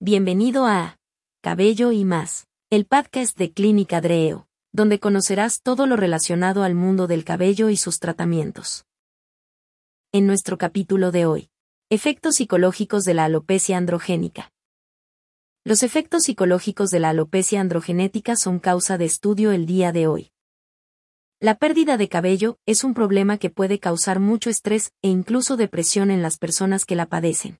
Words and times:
Bienvenido 0.00 0.64
a 0.66 0.96
Cabello 1.42 1.90
y 1.90 2.04
más, 2.04 2.46
el 2.70 2.86
podcast 2.86 3.36
de 3.36 3.52
Clínica 3.52 4.00
Dreo, 4.00 4.46
donde 4.72 5.00
conocerás 5.00 5.60
todo 5.60 5.88
lo 5.88 5.96
relacionado 5.96 6.62
al 6.62 6.76
mundo 6.76 7.08
del 7.08 7.24
cabello 7.24 7.68
y 7.68 7.76
sus 7.76 7.98
tratamientos. 7.98 8.84
En 10.12 10.28
nuestro 10.28 10.56
capítulo 10.56 11.10
de 11.10 11.26
hoy, 11.26 11.50
efectos 11.90 12.36
psicológicos 12.36 13.02
de 13.02 13.14
la 13.14 13.24
alopecia 13.24 13.76
androgénica. 13.76 14.52
Los 15.64 15.82
efectos 15.82 16.22
psicológicos 16.22 16.90
de 16.90 17.00
la 17.00 17.08
alopecia 17.08 17.60
androgenética 17.60 18.36
son 18.36 18.60
causa 18.60 18.98
de 18.98 19.04
estudio 19.04 19.50
el 19.50 19.66
día 19.66 19.90
de 19.90 20.06
hoy. 20.06 20.30
La 21.40 21.56
pérdida 21.56 21.96
de 21.96 22.08
cabello 22.08 22.60
es 22.66 22.84
un 22.84 22.94
problema 22.94 23.36
que 23.36 23.50
puede 23.50 23.80
causar 23.80 24.20
mucho 24.20 24.48
estrés 24.48 24.92
e 25.02 25.08
incluso 25.08 25.56
depresión 25.56 26.12
en 26.12 26.22
las 26.22 26.38
personas 26.38 26.84
que 26.84 26.94
la 26.94 27.06
padecen. 27.06 27.58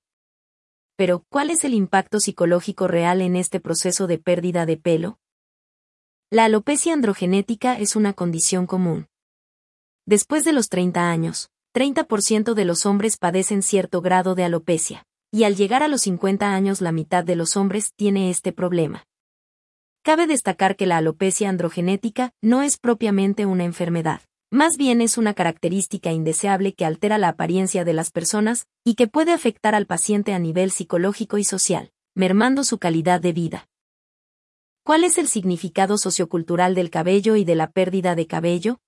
Pero, 0.99 1.25
¿cuál 1.29 1.51
es 1.51 1.63
el 1.63 1.75
impacto 1.75 2.19
psicológico 2.19 2.89
real 2.89 3.21
en 3.21 3.37
este 3.37 3.61
proceso 3.61 4.09
de 4.09 4.19
pérdida 4.19 4.67
de 4.67 4.77
pelo? 4.77 5.21
La 6.29 6.47
alopecia 6.47 6.93
androgenética 6.93 7.79
es 7.79 7.95
una 7.95 8.15
condición 8.15 8.67
común. 8.67 9.07
Después 10.07 10.45
de 10.45 10.53
los 10.53 10.69
30 10.69 11.09
años, 11.09 11.51
30% 11.73 12.55
de 12.55 12.65
los 12.65 12.85
hombres 12.85 13.17
padecen 13.17 13.63
cierto 13.63 14.01
grado 14.01 14.35
de 14.35 14.43
alopecia, 14.43 15.05
y 15.31 15.45
al 15.45 15.55
llegar 15.55 15.85
a 15.85 15.89
los 15.89 16.01
50 16.01 16.53
años 16.53 16.81
la 16.81 16.91
mitad 16.91 17.23
de 17.23 17.37
los 17.37 17.57
hombres 17.57 17.93
tiene 17.95 18.29
este 18.29 18.53
problema. 18.53 19.05
Cabe 20.03 20.27
destacar 20.27 20.75
que 20.75 20.87
la 20.87 20.97
alopecia 20.97 21.49
androgenética 21.49 22.33
no 22.43 22.63
es 22.63 22.77
propiamente 22.77 23.47
una 23.47 23.63
enfermedad. 23.63 24.23
Más 24.51 24.79
bien 24.79 25.03
es 25.03 25.19
una 25.19 25.35
característica 25.35 26.11
indeseable 26.11 26.73
que 26.73 26.87
altera 26.87 27.19
la 27.19 27.29
apariencia 27.29 27.85
de 27.85 27.93
las 27.93 28.11
personas 28.11 28.67
y 28.83 28.95
que 28.95 29.07
puede 29.07 29.33
afectar 29.33 29.75
al 29.75 29.85
paciente 29.85 30.33
a 30.33 30.39
nivel 30.39 30.71
psicológico 30.71 31.37
y 31.37 31.45
social, 31.45 31.93
mermando 32.15 32.65
su 32.65 32.79
calidad 32.79 33.21
de 33.21 33.35
vida. 33.35 33.69
¿Cuál 34.85 35.05
es 35.05 35.19
el 35.19 35.29
significado 35.29 35.99
sociocultural 35.99 36.75
del 36.75 36.89
cabello 36.89 37.37
y 37.37 37.45
de 37.45 37.57
la 37.57 37.71
pérdida 37.71 38.15
de 38.15 38.27
cabello? 38.27 38.81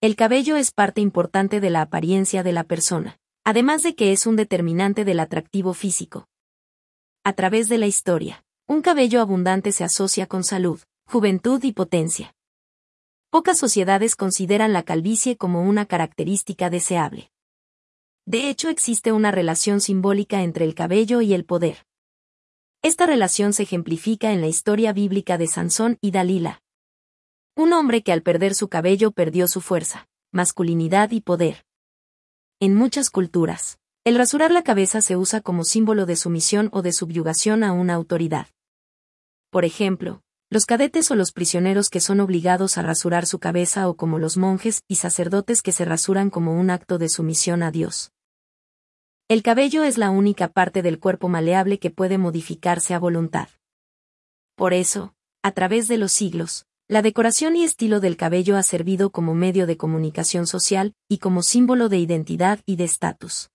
El 0.00 0.16
cabello 0.16 0.56
es 0.56 0.72
parte 0.72 1.02
importante 1.02 1.60
de 1.60 1.68
la 1.68 1.82
apariencia 1.82 2.42
de 2.42 2.52
la 2.52 2.64
persona, 2.64 3.18
además 3.44 3.82
de 3.82 3.94
que 3.94 4.12
es 4.12 4.26
un 4.26 4.36
determinante 4.36 5.04
del 5.04 5.20
atractivo 5.20 5.74
físico. 5.74 6.28
A 7.24 7.34
través 7.34 7.68
de 7.68 7.76
la 7.76 7.86
historia, 7.86 8.42
un 8.66 8.80
cabello 8.80 9.20
abundante 9.20 9.70
se 9.72 9.84
asocia 9.84 10.26
con 10.26 10.44
salud, 10.44 10.80
juventud 11.06 11.62
y 11.62 11.72
potencia. 11.72 12.35
Pocas 13.36 13.58
sociedades 13.58 14.16
consideran 14.16 14.72
la 14.72 14.82
calvicie 14.82 15.36
como 15.36 15.60
una 15.60 15.84
característica 15.84 16.70
deseable. 16.70 17.30
De 18.24 18.48
hecho, 18.48 18.70
existe 18.70 19.12
una 19.12 19.30
relación 19.30 19.82
simbólica 19.82 20.42
entre 20.42 20.64
el 20.64 20.74
cabello 20.74 21.20
y 21.20 21.34
el 21.34 21.44
poder. 21.44 21.84
Esta 22.80 23.04
relación 23.04 23.52
se 23.52 23.64
ejemplifica 23.64 24.32
en 24.32 24.40
la 24.40 24.46
historia 24.46 24.94
bíblica 24.94 25.36
de 25.36 25.48
Sansón 25.48 25.98
y 26.00 26.12
Dalila. 26.12 26.62
Un 27.54 27.74
hombre 27.74 28.02
que 28.02 28.12
al 28.12 28.22
perder 28.22 28.54
su 28.54 28.70
cabello 28.70 29.10
perdió 29.10 29.48
su 29.48 29.60
fuerza, 29.60 30.08
masculinidad 30.32 31.10
y 31.10 31.20
poder. 31.20 31.66
En 32.58 32.74
muchas 32.74 33.10
culturas, 33.10 33.78
el 34.04 34.16
rasurar 34.16 34.50
la 34.50 34.62
cabeza 34.62 35.02
se 35.02 35.14
usa 35.14 35.42
como 35.42 35.64
símbolo 35.64 36.06
de 36.06 36.16
sumisión 36.16 36.70
o 36.72 36.80
de 36.80 36.92
subyugación 36.92 37.64
a 37.64 37.72
una 37.72 37.92
autoridad. 37.92 38.46
Por 39.50 39.66
ejemplo, 39.66 40.22
los 40.48 40.64
cadetes 40.64 41.10
o 41.10 41.16
los 41.16 41.32
prisioneros 41.32 41.90
que 41.90 41.98
son 41.98 42.20
obligados 42.20 42.78
a 42.78 42.82
rasurar 42.82 43.26
su 43.26 43.40
cabeza 43.40 43.88
o 43.88 43.96
como 43.96 44.18
los 44.20 44.36
monjes 44.36 44.82
y 44.86 44.96
sacerdotes 44.96 45.60
que 45.60 45.72
se 45.72 45.84
rasuran 45.84 46.30
como 46.30 46.52
un 46.58 46.70
acto 46.70 46.98
de 46.98 47.08
sumisión 47.08 47.64
a 47.64 47.72
Dios. 47.72 48.12
El 49.28 49.42
cabello 49.42 49.82
es 49.82 49.98
la 49.98 50.10
única 50.10 50.46
parte 50.46 50.82
del 50.82 51.00
cuerpo 51.00 51.28
maleable 51.28 51.80
que 51.80 51.90
puede 51.90 52.16
modificarse 52.16 52.94
a 52.94 53.00
voluntad. 53.00 53.48
Por 54.54 54.72
eso, 54.72 55.14
a 55.42 55.50
través 55.50 55.88
de 55.88 55.98
los 55.98 56.12
siglos, 56.12 56.64
la 56.86 57.02
decoración 57.02 57.56
y 57.56 57.64
estilo 57.64 57.98
del 57.98 58.16
cabello 58.16 58.56
ha 58.56 58.62
servido 58.62 59.10
como 59.10 59.34
medio 59.34 59.66
de 59.66 59.76
comunicación 59.76 60.46
social 60.46 60.94
y 61.08 61.18
como 61.18 61.42
símbolo 61.42 61.88
de 61.88 61.98
identidad 61.98 62.60
y 62.64 62.76
de 62.76 62.84
estatus. 62.84 63.50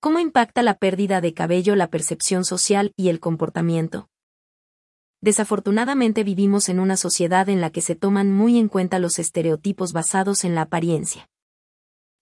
¿Cómo 0.00 0.18
impacta 0.18 0.64
la 0.64 0.74
pérdida 0.74 1.20
de 1.20 1.34
cabello 1.34 1.76
la 1.76 1.88
percepción 1.88 2.44
social 2.44 2.92
y 2.96 3.10
el 3.10 3.20
comportamiento? 3.20 4.08
Desafortunadamente 5.20 6.22
vivimos 6.22 6.68
en 6.68 6.78
una 6.78 6.96
sociedad 6.96 7.48
en 7.48 7.60
la 7.60 7.70
que 7.70 7.80
se 7.80 7.96
toman 7.96 8.32
muy 8.32 8.56
en 8.56 8.68
cuenta 8.68 8.98
los 8.98 9.18
estereotipos 9.18 9.92
basados 9.92 10.44
en 10.44 10.54
la 10.54 10.62
apariencia. 10.62 11.28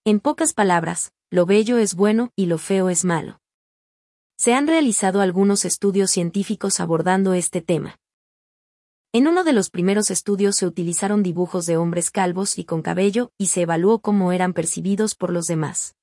En 0.04 0.20
pocas 0.20 0.54
palabras, 0.54 1.12
lo 1.30 1.44
bello 1.44 1.78
es 1.78 1.94
bueno 1.94 2.30
y 2.36 2.46
lo 2.46 2.58
feo 2.58 2.88
es 2.88 3.04
malo. 3.04 3.40
Se 4.38 4.54
han 4.54 4.66
realizado 4.66 5.20
algunos 5.20 5.64
estudios 5.64 6.10
científicos 6.10 6.80
abordando 6.80 7.34
este 7.34 7.60
tema. 7.60 7.98
En 9.12 9.28
uno 9.28 9.44
de 9.44 9.52
los 9.52 9.70
primeros 9.70 10.10
estudios 10.10 10.56
se 10.56 10.66
utilizaron 10.66 11.22
dibujos 11.22 11.66
de 11.66 11.76
hombres 11.76 12.10
calvos 12.10 12.58
y 12.58 12.64
con 12.64 12.82
cabello 12.82 13.30
y 13.38 13.46
se 13.46 13.62
evaluó 13.62 14.00
cómo 14.00 14.32
eran 14.32 14.52
percibidos 14.52 15.14
por 15.14 15.32
los 15.32 15.46
demás. 15.46 15.96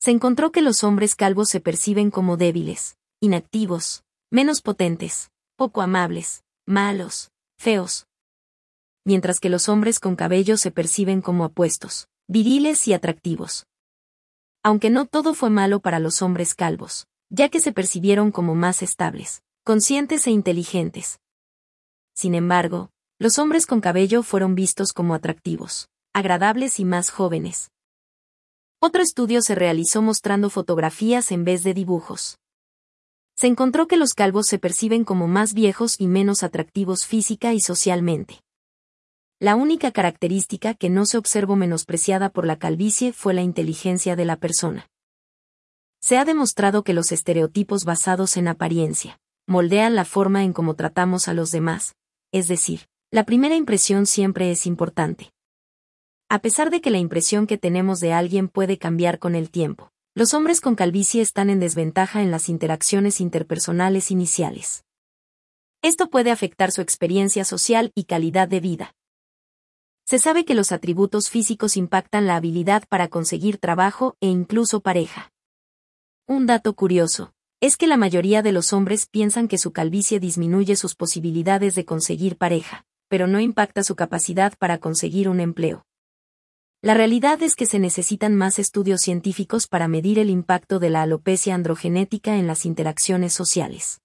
Se 0.00 0.10
encontró 0.10 0.52
que 0.52 0.62
los 0.62 0.84
hombres 0.84 1.16
calvos 1.16 1.48
se 1.48 1.60
perciben 1.60 2.10
como 2.10 2.36
débiles, 2.36 2.98
inactivos, 3.20 4.04
menos 4.30 4.60
potentes, 4.60 5.30
poco 5.56 5.82
amables, 5.82 6.42
malos, 6.66 7.30
feos. 7.56 8.06
Mientras 9.04 9.38
que 9.38 9.50
los 9.50 9.68
hombres 9.68 10.00
con 10.00 10.16
cabello 10.16 10.56
se 10.56 10.70
perciben 10.70 11.20
como 11.20 11.44
apuestos, 11.44 12.08
viriles 12.26 12.88
y 12.88 12.92
atractivos. 12.92 13.66
Aunque 14.62 14.90
no 14.90 15.06
todo 15.06 15.34
fue 15.34 15.50
malo 15.50 15.80
para 15.80 16.00
los 16.00 16.22
hombres 16.22 16.54
calvos, 16.54 17.06
ya 17.30 17.50
que 17.50 17.60
se 17.60 17.72
percibieron 17.72 18.32
como 18.32 18.54
más 18.54 18.82
estables, 18.82 19.42
conscientes 19.62 20.26
e 20.26 20.30
inteligentes. 20.30 21.20
Sin 22.14 22.34
embargo, 22.34 22.90
los 23.18 23.38
hombres 23.38 23.66
con 23.66 23.80
cabello 23.80 24.22
fueron 24.22 24.54
vistos 24.54 24.92
como 24.92 25.14
atractivos, 25.14 25.88
agradables 26.12 26.80
y 26.80 26.84
más 26.84 27.10
jóvenes. 27.10 27.70
Otro 28.80 29.02
estudio 29.02 29.40
se 29.40 29.54
realizó 29.54 30.02
mostrando 30.02 30.50
fotografías 30.50 31.30
en 31.30 31.44
vez 31.44 31.62
de 31.62 31.74
dibujos 31.74 32.38
se 33.36 33.48
encontró 33.48 33.88
que 33.88 33.96
los 33.96 34.14
calvos 34.14 34.46
se 34.46 34.58
perciben 34.58 35.04
como 35.04 35.26
más 35.26 35.54
viejos 35.54 35.96
y 36.00 36.06
menos 36.06 36.42
atractivos 36.42 37.04
física 37.04 37.52
y 37.52 37.60
socialmente. 37.60 38.40
La 39.40 39.56
única 39.56 39.90
característica 39.90 40.74
que 40.74 40.88
no 40.88 41.04
se 41.06 41.18
observó 41.18 41.56
menospreciada 41.56 42.30
por 42.30 42.46
la 42.46 42.58
calvicie 42.58 43.12
fue 43.12 43.34
la 43.34 43.42
inteligencia 43.42 44.16
de 44.16 44.24
la 44.24 44.36
persona. 44.36 44.88
Se 46.00 46.16
ha 46.18 46.24
demostrado 46.24 46.84
que 46.84 46.94
los 46.94 47.12
estereotipos 47.12 47.84
basados 47.84 48.36
en 48.36 48.48
apariencia 48.48 49.18
moldean 49.46 49.94
la 49.94 50.04
forma 50.04 50.44
en 50.44 50.52
cómo 50.52 50.74
tratamos 50.74 51.28
a 51.28 51.34
los 51.34 51.50
demás, 51.50 51.96
es 52.32 52.48
decir, 52.48 52.86
la 53.10 53.24
primera 53.24 53.56
impresión 53.56 54.06
siempre 54.06 54.50
es 54.50 54.66
importante. 54.66 55.32
A 56.28 56.38
pesar 56.40 56.70
de 56.70 56.80
que 56.80 56.90
la 56.90 56.98
impresión 56.98 57.46
que 57.46 57.58
tenemos 57.58 58.00
de 58.00 58.12
alguien 58.12 58.48
puede 58.48 58.78
cambiar 58.78 59.18
con 59.18 59.34
el 59.34 59.50
tiempo, 59.50 59.92
los 60.16 60.32
hombres 60.32 60.60
con 60.60 60.76
calvicie 60.76 61.20
están 61.22 61.50
en 61.50 61.58
desventaja 61.58 62.22
en 62.22 62.30
las 62.30 62.48
interacciones 62.48 63.20
interpersonales 63.20 64.12
iniciales. 64.12 64.84
Esto 65.82 66.08
puede 66.08 66.30
afectar 66.30 66.70
su 66.70 66.82
experiencia 66.82 67.44
social 67.44 67.90
y 67.96 68.04
calidad 68.04 68.46
de 68.46 68.60
vida. 68.60 68.94
Se 70.06 70.20
sabe 70.20 70.44
que 70.44 70.54
los 70.54 70.70
atributos 70.70 71.30
físicos 71.30 71.76
impactan 71.76 72.26
la 72.26 72.36
habilidad 72.36 72.84
para 72.88 73.08
conseguir 73.08 73.58
trabajo 73.58 74.16
e 74.20 74.28
incluso 74.28 74.80
pareja. 74.80 75.32
Un 76.28 76.46
dato 76.46 76.74
curioso, 76.74 77.32
es 77.60 77.76
que 77.76 77.88
la 77.88 77.96
mayoría 77.96 78.42
de 78.42 78.52
los 78.52 78.72
hombres 78.72 79.06
piensan 79.06 79.48
que 79.48 79.58
su 79.58 79.72
calvicie 79.72 80.20
disminuye 80.20 80.76
sus 80.76 80.94
posibilidades 80.94 81.74
de 81.74 81.84
conseguir 81.84 82.36
pareja, 82.36 82.86
pero 83.08 83.26
no 83.26 83.40
impacta 83.40 83.82
su 83.82 83.96
capacidad 83.96 84.56
para 84.58 84.78
conseguir 84.78 85.28
un 85.28 85.40
empleo. 85.40 85.84
La 86.84 86.92
realidad 86.92 87.42
es 87.42 87.56
que 87.56 87.64
se 87.64 87.78
necesitan 87.78 88.34
más 88.34 88.58
estudios 88.58 89.00
científicos 89.00 89.66
para 89.68 89.88
medir 89.88 90.18
el 90.18 90.28
impacto 90.28 90.78
de 90.78 90.90
la 90.90 91.00
alopecia 91.00 91.54
androgenética 91.54 92.36
en 92.36 92.46
las 92.46 92.66
interacciones 92.66 93.32
sociales. 93.32 94.02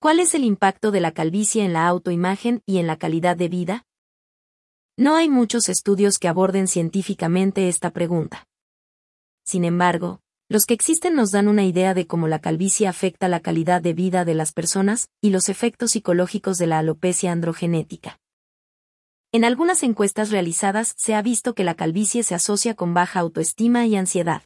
¿Cuál 0.00 0.18
es 0.18 0.34
el 0.34 0.42
impacto 0.42 0.90
de 0.90 0.98
la 0.98 1.12
calvicie 1.12 1.64
en 1.64 1.72
la 1.72 1.86
autoimagen 1.86 2.60
y 2.66 2.78
en 2.78 2.88
la 2.88 2.96
calidad 2.96 3.36
de 3.36 3.48
vida? 3.48 3.86
No 4.96 5.14
hay 5.14 5.28
muchos 5.28 5.68
estudios 5.68 6.18
que 6.18 6.26
aborden 6.26 6.66
científicamente 6.66 7.68
esta 7.68 7.92
pregunta. 7.92 8.48
Sin 9.44 9.64
embargo, 9.64 10.22
los 10.48 10.66
que 10.66 10.74
existen 10.74 11.14
nos 11.14 11.30
dan 11.30 11.46
una 11.46 11.62
idea 11.62 11.94
de 11.94 12.08
cómo 12.08 12.26
la 12.26 12.40
calvicie 12.40 12.88
afecta 12.88 13.28
la 13.28 13.38
calidad 13.38 13.80
de 13.80 13.92
vida 13.92 14.24
de 14.24 14.34
las 14.34 14.52
personas 14.52 15.08
y 15.20 15.30
los 15.30 15.48
efectos 15.48 15.92
psicológicos 15.92 16.58
de 16.58 16.66
la 16.66 16.80
alopecia 16.80 17.30
androgenética. 17.30 18.19
En 19.32 19.44
algunas 19.44 19.84
encuestas 19.84 20.30
realizadas 20.30 20.92
se 20.96 21.14
ha 21.14 21.22
visto 21.22 21.54
que 21.54 21.62
la 21.62 21.76
calvicie 21.76 22.24
se 22.24 22.34
asocia 22.34 22.74
con 22.74 22.94
baja 22.94 23.20
autoestima 23.20 23.86
y 23.86 23.94
ansiedad. 23.94 24.42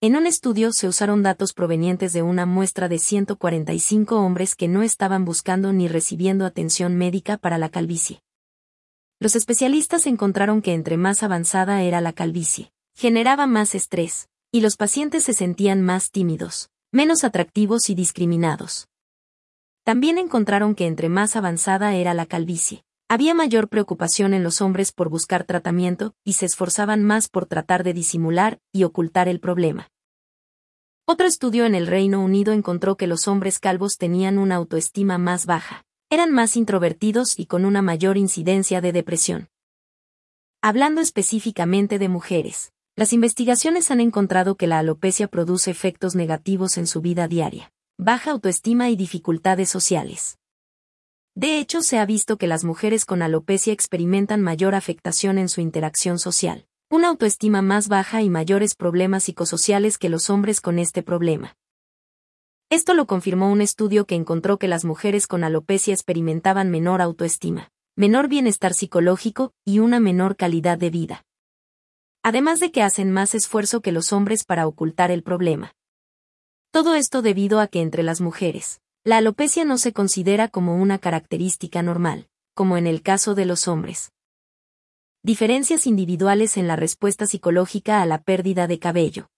En 0.00 0.16
un 0.16 0.26
estudio 0.26 0.72
se 0.72 0.88
usaron 0.88 1.22
datos 1.22 1.52
provenientes 1.52 2.12
de 2.12 2.22
una 2.22 2.46
muestra 2.46 2.88
de 2.88 2.98
145 2.98 4.16
hombres 4.16 4.56
que 4.56 4.66
no 4.66 4.82
estaban 4.82 5.24
buscando 5.24 5.72
ni 5.72 5.86
recibiendo 5.86 6.46
atención 6.46 6.96
médica 6.96 7.36
para 7.36 7.58
la 7.58 7.68
calvicie. 7.68 8.22
Los 9.20 9.36
especialistas 9.36 10.08
encontraron 10.08 10.62
que 10.62 10.72
entre 10.72 10.96
más 10.96 11.22
avanzada 11.22 11.82
era 11.82 12.00
la 12.00 12.12
calvicie, 12.12 12.72
generaba 12.96 13.46
más 13.46 13.76
estrés, 13.76 14.28
y 14.50 14.62
los 14.62 14.76
pacientes 14.76 15.22
se 15.22 15.32
sentían 15.32 15.80
más 15.80 16.10
tímidos, 16.10 16.70
menos 16.90 17.22
atractivos 17.22 17.88
y 17.88 17.94
discriminados. 17.94 18.88
También 19.84 20.18
encontraron 20.18 20.74
que 20.74 20.88
entre 20.88 21.08
más 21.08 21.36
avanzada 21.36 21.94
era 21.94 22.14
la 22.14 22.26
calvicie, 22.26 22.82
había 23.10 23.34
mayor 23.34 23.68
preocupación 23.68 24.34
en 24.34 24.44
los 24.44 24.60
hombres 24.60 24.92
por 24.92 25.08
buscar 25.08 25.42
tratamiento 25.42 26.14
y 26.22 26.34
se 26.34 26.46
esforzaban 26.46 27.02
más 27.02 27.26
por 27.28 27.44
tratar 27.44 27.82
de 27.82 27.92
disimular 27.92 28.60
y 28.72 28.84
ocultar 28.84 29.26
el 29.26 29.40
problema. 29.40 29.90
Otro 31.06 31.26
estudio 31.26 31.66
en 31.66 31.74
el 31.74 31.88
Reino 31.88 32.22
Unido 32.22 32.52
encontró 32.52 32.96
que 32.96 33.08
los 33.08 33.26
hombres 33.26 33.58
calvos 33.58 33.98
tenían 33.98 34.38
una 34.38 34.54
autoestima 34.54 35.18
más 35.18 35.44
baja, 35.44 35.84
eran 36.08 36.30
más 36.30 36.56
introvertidos 36.56 37.36
y 37.36 37.46
con 37.46 37.64
una 37.64 37.82
mayor 37.82 38.16
incidencia 38.16 38.80
de 38.80 38.92
depresión. 38.92 39.48
Hablando 40.62 41.00
específicamente 41.00 41.98
de 41.98 42.08
mujeres, 42.08 42.72
las 42.94 43.12
investigaciones 43.12 43.90
han 43.90 44.00
encontrado 44.00 44.54
que 44.54 44.68
la 44.68 44.78
alopecia 44.78 45.26
produce 45.26 45.72
efectos 45.72 46.14
negativos 46.14 46.78
en 46.78 46.86
su 46.86 47.00
vida 47.00 47.26
diaria, 47.26 47.72
baja 47.98 48.30
autoestima 48.30 48.88
y 48.88 48.94
dificultades 48.94 49.68
sociales. 49.68 50.39
De 51.34 51.58
hecho, 51.58 51.82
se 51.82 51.98
ha 51.98 52.06
visto 52.06 52.36
que 52.36 52.46
las 52.46 52.64
mujeres 52.64 53.04
con 53.04 53.22
alopecia 53.22 53.72
experimentan 53.72 54.42
mayor 54.42 54.74
afectación 54.74 55.38
en 55.38 55.48
su 55.48 55.60
interacción 55.60 56.18
social 56.18 56.66
una 56.92 57.06
autoestima 57.06 57.62
más 57.62 57.86
baja 57.86 58.20
y 58.20 58.28
mayores 58.28 58.74
problemas 58.74 59.22
psicosociales 59.22 59.96
que 59.96 60.08
los 60.08 60.28
hombres 60.28 60.60
con 60.60 60.80
este 60.80 61.04
problema. 61.04 61.56
Esto 62.68 62.94
lo 62.94 63.06
confirmó 63.06 63.52
un 63.52 63.60
estudio 63.60 64.06
que 64.06 64.16
encontró 64.16 64.58
que 64.58 64.66
las 64.66 64.84
mujeres 64.84 65.28
con 65.28 65.44
alopecia 65.44 65.94
experimentaban 65.94 66.68
menor 66.68 67.00
autoestima, 67.00 67.70
menor 67.94 68.26
bienestar 68.26 68.74
psicológico 68.74 69.52
y 69.64 69.78
una 69.78 70.00
menor 70.00 70.34
calidad 70.34 70.78
de 70.78 70.90
vida. 70.90 71.24
Además 72.24 72.58
de 72.58 72.72
que 72.72 72.82
hacen 72.82 73.12
más 73.12 73.36
esfuerzo 73.36 73.82
que 73.82 73.92
los 73.92 74.12
hombres 74.12 74.42
para 74.42 74.66
ocultar 74.66 75.12
el 75.12 75.22
problema. 75.22 75.74
Todo 76.72 76.96
esto 76.96 77.22
debido 77.22 77.60
a 77.60 77.68
que 77.68 77.82
entre 77.82 78.02
las 78.02 78.20
mujeres, 78.20 78.80
la 79.02 79.16
alopecia 79.16 79.64
no 79.64 79.78
se 79.78 79.94
considera 79.94 80.48
como 80.48 80.76
una 80.76 80.98
característica 80.98 81.82
normal, 81.82 82.28
como 82.54 82.76
en 82.76 82.86
el 82.86 83.02
caso 83.02 83.34
de 83.34 83.46
los 83.46 83.66
hombres. 83.66 84.12
Diferencias 85.22 85.86
individuales 85.86 86.58
en 86.58 86.68
la 86.68 86.76
respuesta 86.76 87.26
psicológica 87.26 88.02
a 88.02 88.06
la 88.06 88.20
pérdida 88.22 88.66
de 88.66 88.78
cabello. 88.78 89.30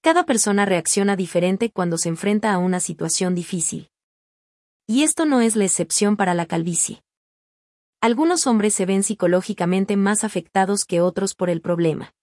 Cada 0.00 0.24
persona 0.24 0.64
reacciona 0.64 1.16
diferente 1.16 1.70
cuando 1.70 1.98
se 1.98 2.08
enfrenta 2.08 2.52
a 2.52 2.58
una 2.58 2.80
situación 2.80 3.34
difícil. 3.34 3.90
Y 4.86 5.02
esto 5.02 5.26
no 5.26 5.42
es 5.42 5.56
la 5.56 5.64
excepción 5.64 6.16
para 6.16 6.32
la 6.32 6.46
calvicie. 6.46 7.02
Algunos 8.00 8.46
hombres 8.46 8.72
se 8.72 8.86
ven 8.86 9.02
psicológicamente 9.02 9.96
más 9.96 10.24
afectados 10.24 10.84
que 10.84 11.00
otros 11.00 11.34
por 11.34 11.50
el 11.50 11.60
problema. 11.60 12.14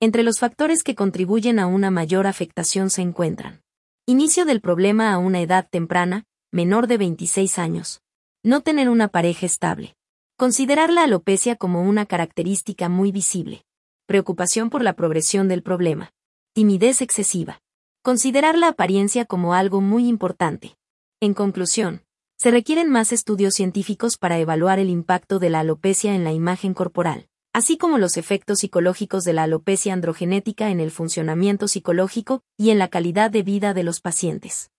Entre 0.00 0.22
los 0.22 0.38
factores 0.38 0.82
que 0.82 0.94
contribuyen 0.94 1.58
a 1.58 1.66
una 1.66 1.90
mayor 1.90 2.26
afectación 2.26 2.90
se 2.90 3.02
encuentran. 3.02 3.63
Inicio 4.06 4.44
del 4.44 4.60
problema 4.60 5.14
a 5.14 5.16
una 5.18 5.40
edad 5.40 5.66
temprana, 5.66 6.26
menor 6.52 6.88
de 6.88 6.98
26 6.98 7.58
años. 7.58 8.02
No 8.42 8.60
tener 8.60 8.90
una 8.90 9.08
pareja 9.08 9.46
estable. 9.46 9.96
Considerar 10.36 10.90
la 10.90 11.04
alopecia 11.04 11.56
como 11.56 11.80
una 11.80 12.04
característica 12.04 12.90
muy 12.90 13.12
visible. 13.12 13.64
Preocupación 14.04 14.68
por 14.68 14.82
la 14.82 14.92
progresión 14.92 15.48
del 15.48 15.62
problema. 15.62 16.12
Timidez 16.52 17.00
excesiva. 17.00 17.62
Considerar 18.02 18.58
la 18.58 18.68
apariencia 18.68 19.24
como 19.24 19.54
algo 19.54 19.80
muy 19.80 20.06
importante. 20.06 20.76
En 21.20 21.32
conclusión, 21.32 22.02
se 22.36 22.50
requieren 22.50 22.90
más 22.90 23.10
estudios 23.10 23.54
científicos 23.54 24.18
para 24.18 24.38
evaluar 24.38 24.80
el 24.80 24.90
impacto 24.90 25.38
de 25.38 25.48
la 25.48 25.60
alopecia 25.60 26.14
en 26.14 26.24
la 26.24 26.32
imagen 26.32 26.74
corporal, 26.74 27.26
así 27.54 27.78
como 27.78 27.98
los 27.98 28.16
efectos 28.16 28.58
psicológicos 28.58 29.22
de 29.22 29.32
la 29.32 29.44
alopecia 29.44 29.92
androgenética 29.92 30.70
en 30.70 30.80
el 30.80 30.90
funcionamiento 30.90 31.68
psicológico 31.68 32.42
y 32.58 32.70
en 32.70 32.80
la 32.80 32.88
calidad 32.88 33.30
de 33.30 33.44
vida 33.44 33.72
de 33.74 33.84
los 33.84 34.00
pacientes. 34.00 34.72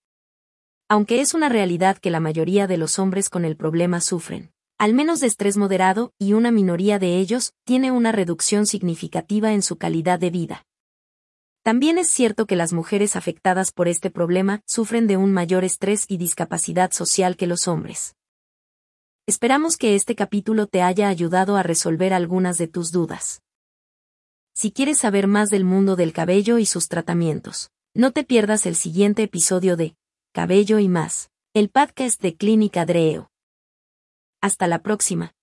Aunque 0.89 1.21
es 1.21 1.33
una 1.33 1.47
realidad 1.47 1.97
que 1.97 2.11
la 2.11 2.19
mayoría 2.19 2.67
de 2.67 2.77
los 2.77 2.99
hombres 2.99 3.29
con 3.29 3.45
el 3.45 3.55
problema 3.55 4.01
sufren, 4.01 4.51
al 4.77 4.93
menos 4.93 5.21
de 5.21 5.27
estrés 5.27 5.55
moderado, 5.55 6.11
y 6.19 6.33
una 6.33 6.51
minoría 6.51 6.99
de 6.99 7.17
ellos, 7.17 7.53
tiene 7.63 7.93
una 7.93 8.11
reducción 8.11 8.65
significativa 8.65 9.53
en 9.53 9.61
su 9.61 9.77
calidad 9.77 10.19
de 10.19 10.29
vida. 10.31 10.65
También 11.63 11.97
es 11.97 12.09
cierto 12.09 12.45
que 12.45 12.57
las 12.57 12.73
mujeres 12.73 13.15
afectadas 13.15 13.71
por 13.71 13.87
este 13.87 14.11
problema 14.11 14.61
sufren 14.67 15.07
de 15.07 15.15
un 15.15 15.31
mayor 15.31 15.63
estrés 15.63 16.05
y 16.09 16.17
discapacidad 16.17 16.91
social 16.91 17.37
que 17.37 17.47
los 17.47 17.69
hombres. 17.69 18.17
Esperamos 19.27 19.77
que 19.77 19.95
este 19.95 20.15
capítulo 20.15 20.67
te 20.67 20.83
haya 20.83 21.09
ayudado 21.09 21.57
a 21.57 21.63
resolver 21.63 22.13
algunas 22.13 22.59
de 22.59 22.67
tus 22.67 22.91
dudas. 22.91 23.41
Si 24.53 24.71
quieres 24.71 24.99
saber 24.99 25.25
más 25.25 25.49
del 25.49 25.65
mundo 25.65 25.95
del 25.95 26.13
cabello 26.13 26.59
y 26.59 26.67
sus 26.67 26.89
tratamientos, 26.89 27.71
no 27.95 28.11
te 28.11 28.23
pierdas 28.23 28.67
el 28.67 28.75
siguiente 28.75 29.23
episodio 29.23 29.77
de 29.77 29.95
Cabello 30.31 30.77
y 30.77 30.89
más, 30.89 31.31
el 31.55 31.69
podcast 31.69 32.21
de 32.21 32.35
Clínica 32.35 32.85
Dreo. 32.85 33.31
Hasta 34.41 34.67
la 34.67 34.83
próxima. 34.83 35.34